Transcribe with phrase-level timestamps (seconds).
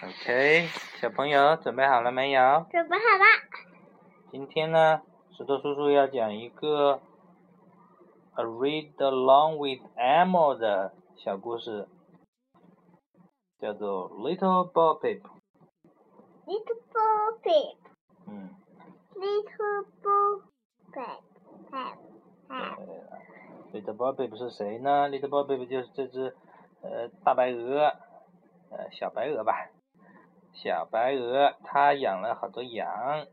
[0.00, 0.68] OK，
[1.00, 2.40] 小朋友准备好了没有？
[2.70, 3.24] 准备好了。
[4.30, 7.00] 今天呢，石头叔叔要讲一个
[8.40, 11.88] 《A Read Along with Elmo》的小故事，
[13.58, 15.20] 叫做《Little Bo Peep》。
[16.46, 17.76] Little Bo Peep,
[18.28, 18.54] 嗯
[19.16, 20.42] ，Little Bo
[20.92, 21.22] Peep,
[21.72, 21.96] Peep,
[23.72, 23.92] 对 Peep.
[23.92, 26.36] 了，Little Bo Peep 是谁呢？Little Bo Peep 就是这只
[26.82, 27.80] 呃大白鹅，
[28.70, 29.68] 呃小白鹅吧。
[30.52, 33.26] 小白鹅它养了好多羊，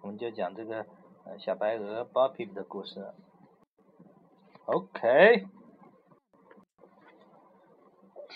[0.00, 0.86] 我们就讲这个
[1.24, 3.12] 呃小白鹅 Bo Peep 的故事。
[4.64, 5.46] OK，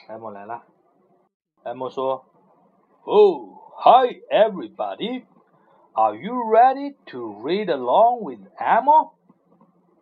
[0.09, 0.65] 艾莫来了，
[1.63, 2.27] 艾莫说
[3.05, 5.25] ：“Oh, hi everybody,
[5.93, 9.15] are you ready to read along with Elmo?”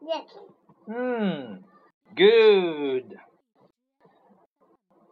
[0.00, 0.36] Yes.
[0.86, 1.62] Hmm,
[2.14, 3.18] good.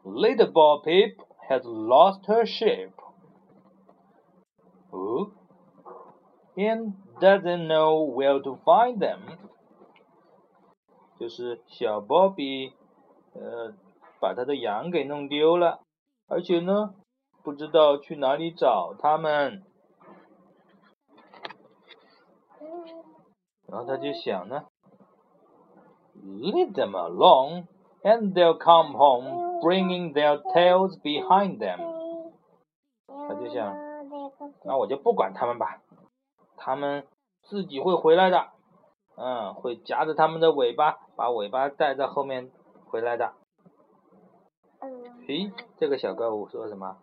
[0.05, 1.16] Little Bo Peep
[1.52, 2.91] has lost her sheep.
[4.91, 5.32] Oh,
[6.55, 9.38] and doesn't know where to find them.
[11.20, 12.74] 就是小波比，
[13.34, 13.74] 呃，
[14.20, 15.82] 把他的羊给弄丢了，
[16.27, 16.93] 而且呢，
[17.43, 19.63] 不知道去哪里找它们。
[23.68, 24.66] 然后他就想呢，
[26.24, 27.68] Lead them along,
[28.04, 31.79] and they'll come home, bringing their tails behind them。
[33.29, 33.74] 他就想，
[34.65, 35.80] 那我就不管他们吧，
[36.57, 37.07] 他们
[37.43, 38.49] 自己会回来的，
[39.16, 42.51] 嗯，会夹着他们的尾巴，把尾巴带在后面
[42.87, 43.35] 回来的。
[45.29, 46.99] 咦，这个小怪物说什么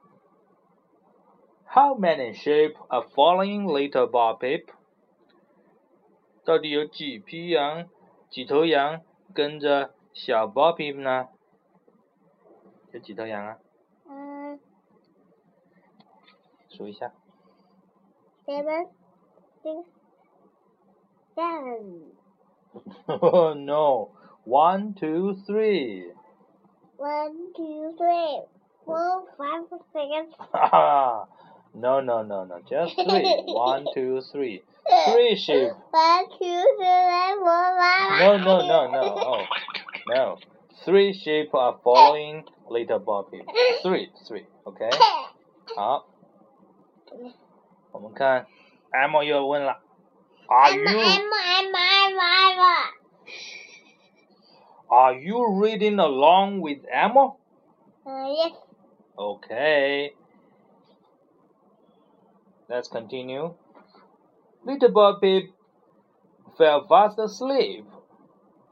[1.65, 4.67] ？How many sheep are following little Bo Peep？
[6.43, 7.87] 到底有几匹羊、
[8.29, 9.01] 几头羊
[9.33, 11.29] 跟着小 Bo Peep 呢？
[12.92, 13.58] 有几头羊啊？
[14.08, 14.58] 嗯
[16.76, 17.12] 数一下。
[18.46, 18.88] ，seven,
[19.62, 19.84] six,
[21.36, 22.12] seven.
[23.06, 24.10] Oh no!
[24.44, 26.12] One, two, three.
[26.96, 28.42] One, two, three,
[28.84, 30.34] four, five, six.
[31.74, 32.60] no, no, no, no.
[32.68, 33.24] Just three.
[33.46, 34.62] One, two, three.
[35.12, 35.70] Three sheep.
[35.90, 38.20] One, two, three, four, five.
[38.20, 39.02] No, no, no, no.
[39.16, 39.42] Oh,
[40.08, 40.38] no.
[40.84, 43.42] Three sheep are following little Bobby.
[43.82, 44.46] Three, three.
[44.64, 44.90] OK.
[45.76, 46.06] 好，
[47.92, 48.46] 我们看
[48.90, 49.80] Emma 又问了，
[50.46, 52.60] Are M you M M M M.
[54.88, 57.34] Are you reading along with Emma?
[58.04, 58.52] Uh, yes.
[59.16, 60.14] Okay.
[62.68, 63.54] Let's continue.
[64.64, 65.52] Little Bobby
[66.56, 67.86] fell fast asleep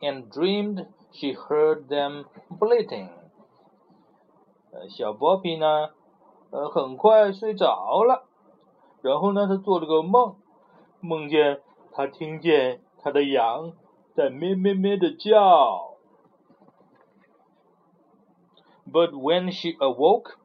[0.00, 3.11] and dreamed she heard them bleating.
[4.90, 5.90] 小 Bobby 呢，
[6.52, 8.26] 呃，很快睡着了。
[9.02, 10.36] 然后呢，他做了个梦，
[11.00, 11.62] 梦见
[11.92, 13.74] 他听见他的羊
[14.14, 15.96] 在咩咩咩的叫。
[18.92, 20.38] But when she awoke,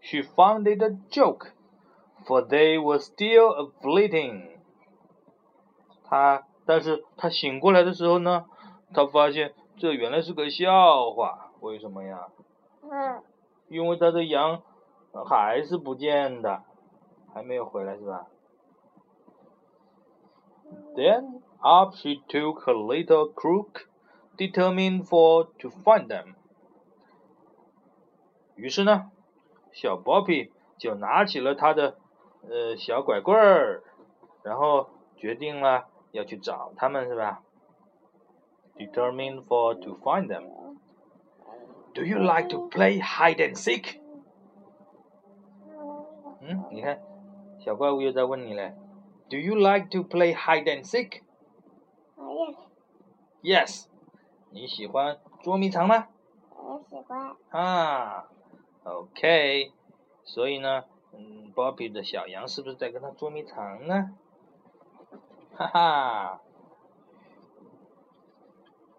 [0.00, 1.52] she found it a joke,
[2.26, 4.58] for they were still a fleeting.
[6.04, 8.44] 他，但是他醒过来的时候呢，
[8.92, 11.52] 他发现这原来是个笑话。
[11.60, 12.28] 为什么呀？
[12.82, 13.22] 嗯
[13.68, 14.62] 因为他的羊
[15.28, 16.62] 还是不见的，
[17.32, 18.26] 还没有回来是吧
[20.94, 23.86] ？Then up she took her little crook,
[24.36, 26.34] determined for to find them.
[28.54, 29.10] 于是呢，
[29.72, 31.98] 小 Bobby 就拿起了他的
[32.42, 33.82] 呃小拐棍儿，
[34.42, 37.42] 然后决定了要去找他们，是吧
[38.76, 40.67] ？Determined for to find them.
[41.97, 43.99] Do you like to play hide and seek？
[46.41, 46.99] 嗯，你看，
[47.59, 48.73] 小怪物又在问你嘞。
[49.29, 51.21] Do you like to play hide and seek？
[52.17, 52.53] Uh,
[53.41, 53.85] yes.
[53.85, 53.85] Yes，
[54.51, 56.07] 你喜欢捉迷藏吗？
[56.49, 57.35] 我喜欢。
[57.49, 58.27] 啊，
[58.83, 59.71] OK，
[60.23, 60.83] 所以呢，
[61.13, 64.11] 嗯，Bobby 的小羊是不是在跟他捉迷藏呢？
[65.55, 66.41] 哈哈，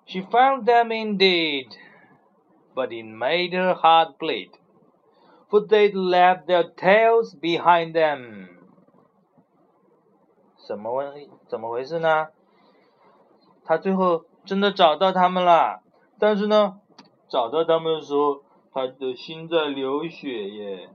[0.06, 1.68] She found them indeed,
[2.79, 4.51] But it made her heart bleed,
[5.49, 8.47] for they'd left their tails behind them.
[10.65, 11.27] 怎么问？
[11.49, 12.29] 怎么回事呢？
[13.65, 15.81] 他最后真的找到他们了，
[16.17, 16.79] 但是呢，
[17.27, 20.89] 找到他们的时候，他的心在流血耶，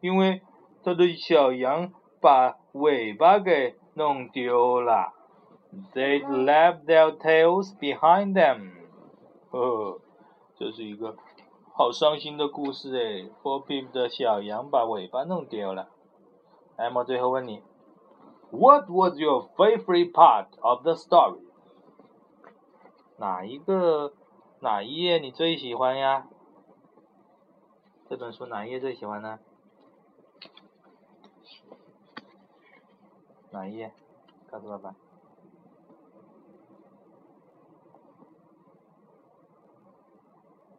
[0.00, 0.42] 因为
[0.82, 5.12] 他的小羊把尾巴给弄丢了。
[5.94, 8.72] They'd left their tails behind them。
[9.50, 10.00] 呵呵，
[10.58, 11.16] 这是一个
[11.72, 15.88] 好伤心的故事哎 f o r Pip 的小羊把尾巴弄丢了。
[16.74, 17.62] 艾莫最后问你
[18.50, 21.38] ，What was your favorite part of the story？
[23.18, 24.12] 哪一个
[24.58, 26.26] 哪一页你最喜欢呀？
[28.10, 29.38] 这本书哪一页最喜欢呢？
[33.52, 33.92] 哪一页？
[34.50, 34.96] 告诉爸爸。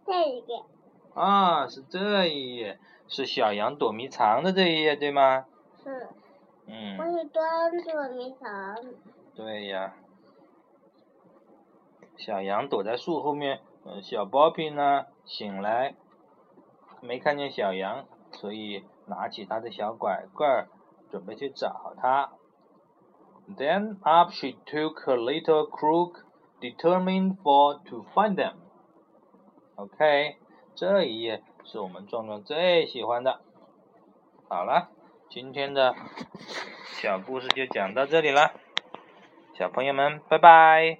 [0.09, 0.63] 这一页。
[1.13, 5.45] 啊，是这一页，是小羊躲迷藏的这一页，对吗？
[5.83, 6.09] 是。
[6.65, 6.97] 嗯。
[6.97, 8.75] 我是端躲迷藏。
[9.35, 9.93] 对呀。
[12.17, 15.93] 小羊躲在树后面，嗯，小包皮呢醒来，
[17.01, 20.67] 没看见小羊，所以拿起他的小拐棍，
[21.11, 22.31] 准备去找他。
[23.47, 26.23] Then up she took her little crook,
[26.59, 28.53] determined for to find them.
[29.79, 30.35] OK，
[30.75, 33.39] 这一页是我们壮壮最喜欢的。
[34.49, 34.89] 好了，
[35.29, 35.95] 今天的
[37.01, 38.51] 小故事就讲到这里了，
[39.53, 40.99] 小朋友们，拜拜。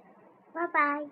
[0.53, 1.07] 拜拜。